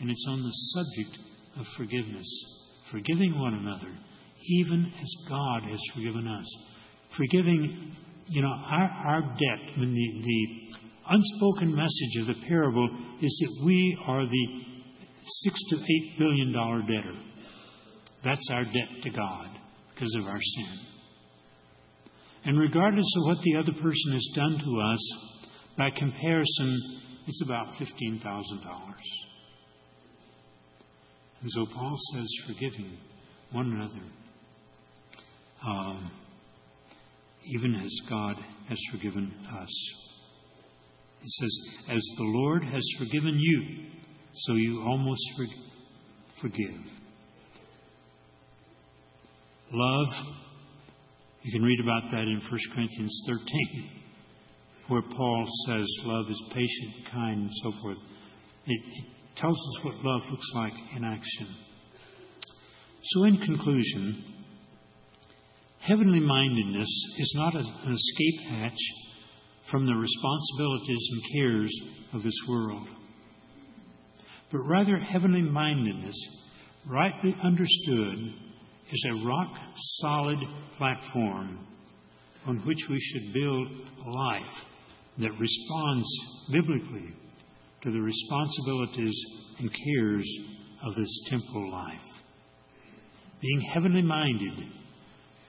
[0.00, 1.18] and it's on the subject
[1.58, 2.26] of forgiveness,
[2.84, 3.92] forgiving one another
[4.48, 6.46] even as God has forgiven us.
[7.10, 7.92] Forgiving,
[8.26, 10.76] you know, our, our debt, I mean, the, the
[11.08, 12.88] unspoken message of the parable
[13.20, 14.48] is that we are the
[15.24, 17.14] six to eight billion dollar debtor.
[18.22, 19.58] That's our debt to God
[19.94, 20.95] because of our sin.
[22.46, 25.12] And regardless of what the other person has done to us,
[25.76, 28.22] by comparison, it's about $15,000.
[31.42, 32.96] And so Paul says, forgiving
[33.52, 34.00] one another
[35.66, 36.10] um,
[37.44, 38.36] even as God
[38.68, 39.68] has forgiven us.
[41.20, 43.86] He says, As the Lord has forgiven you,
[44.32, 45.22] so you almost
[46.40, 46.80] forgive.
[49.72, 50.22] Love,
[51.46, 53.90] you can read about that in 1 Corinthians 13,
[54.88, 57.98] where Paul says love is patient, kind, and so forth.
[58.66, 61.46] It, it tells us what love looks like in action.
[63.02, 64.36] So, in conclusion,
[65.86, 68.80] Heavenly mindedness is not an escape hatch
[69.62, 71.80] from the responsibilities and cares
[72.12, 72.88] of this world,
[74.50, 76.16] but rather heavenly mindedness,
[76.86, 78.34] rightly understood,
[78.92, 79.58] is a rock
[80.00, 80.38] solid
[80.78, 81.66] platform
[82.46, 83.68] on which we should build
[84.04, 84.64] a life
[85.18, 86.06] that responds
[86.52, 87.12] biblically
[87.82, 89.18] to the responsibilities
[89.58, 90.38] and cares
[90.84, 92.04] of this temporal life.
[93.40, 94.66] Being heavenly minded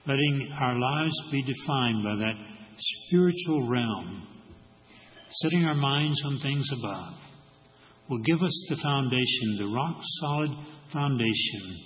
[0.08, 2.34] letting our lives be defined by that
[2.76, 4.26] spiritual realm,
[5.42, 7.14] setting our minds on things above,
[8.08, 10.50] will give us the foundation, the rock solid
[10.86, 11.76] foundation,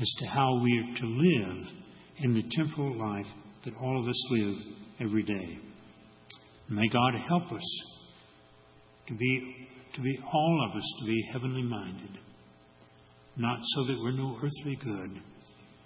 [0.00, 1.72] as to how we are to live
[2.18, 3.30] in the temporal life
[3.64, 4.56] that all of us live
[5.00, 5.58] every day.
[6.68, 7.82] May God help us
[9.08, 12.18] to be, to be all of us to be heavenly minded,
[13.36, 15.20] not so that we're no earthly good,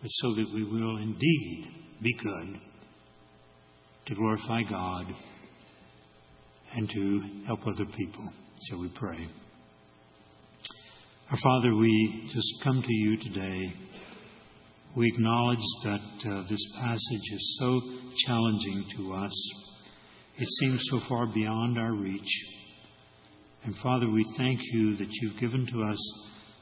[0.00, 1.68] but so that we will indeed
[2.02, 2.60] be good,
[4.06, 5.14] to glorify God,
[6.74, 8.28] and to help other people.
[8.68, 9.28] Shall we pray?
[11.32, 13.72] Our Father, we just come to you today.
[14.94, 17.80] We acknowledge that uh, this passage is so
[18.26, 19.50] challenging to us.
[20.36, 22.28] It seems so far beyond our reach.
[23.64, 26.12] And Father, we thank you that you've given to us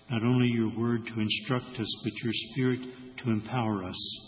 [0.09, 2.79] not only your word to instruct us, but your spirit
[3.25, 4.21] to empower us.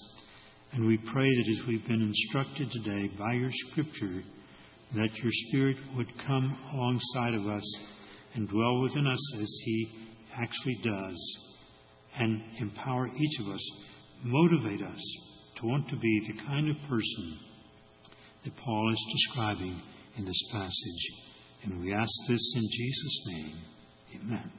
[0.72, 4.24] And we pray that as we've been instructed today by your scripture,
[4.96, 7.78] that your spirit would come alongside of us
[8.34, 10.02] and dwell within us as he
[10.36, 11.36] actually does,
[12.18, 13.70] and empower each of us,
[14.24, 15.16] motivate us
[15.56, 17.38] to want to be the kind of person
[18.44, 19.80] that Paul is describing
[20.16, 21.12] in this passage.
[21.64, 23.58] And we ask this in Jesus' name.
[24.20, 24.52] Amen.